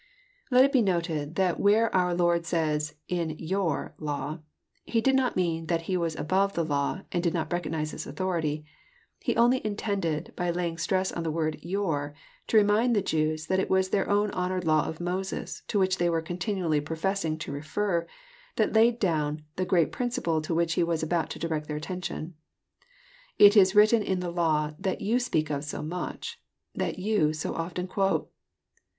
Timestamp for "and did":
7.11-7.35